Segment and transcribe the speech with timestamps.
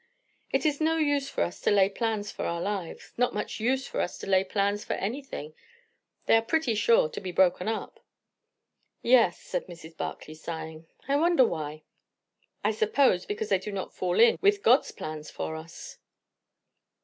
[0.51, 3.85] "It is no use for us to lay plans for our lives; not much use
[3.85, 5.53] for us to lay plans for anything.
[6.25, 8.03] They are pretty sure to be broken up."
[9.03, 9.95] "Yes," said Mrs.
[9.95, 10.87] Barclay, sighing.
[11.07, 11.83] "I wonder why!"
[12.63, 15.99] "I suppose, because they do not fall in with God's plans for us."